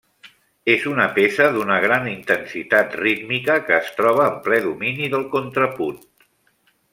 [0.75, 6.03] És una peça d'una gran intensitat rítmica que es troba en ple domini del contrapunt.